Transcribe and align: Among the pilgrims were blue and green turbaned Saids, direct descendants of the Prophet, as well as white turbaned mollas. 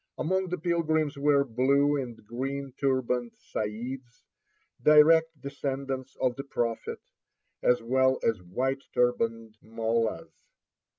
Among 0.17 0.47
the 0.47 0.57
pilgrims 0.57 1.15
were 1.15 1.43
blue 1.43 1.95
and 1.97 2.25
green 2.25 2.73
turbaned 2.81 3.33
Saids, 3.37 4.25
direct 4.81 5.39
descendants 5.39 6.15
of 6.19 6.35
the 6.37 6.43
Prophet, 6.43 6.97
as 7.61 7.83
well 7.83 8.19
as 8.23 8.41
white 8.41 8.81
turbaned 8.95 9.59
mollas. 9.61 10.31